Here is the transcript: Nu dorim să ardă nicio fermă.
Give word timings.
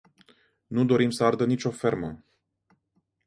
Nu 0.67 0.83
dorim 0.85 1.09
să 1.09 1.23
ardă 1.23 1.45
nicio 1.45 1.69
fermă. 1.71 2.23